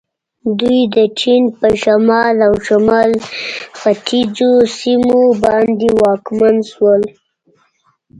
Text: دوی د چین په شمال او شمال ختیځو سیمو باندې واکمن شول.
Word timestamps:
دوی 0.59 0.79
د 0.95 0.97
چین 1.19 1.43
په 1.59 1.67
شمال 1.83 2.35
او 2.47 2.53
شمال 2.67 3.11
ختیځو 3.79 4.51
سیمو 4.79 5.21
باندې 5.43 5.87
واکمن 6.01 6.57
شول. 6.71 7.01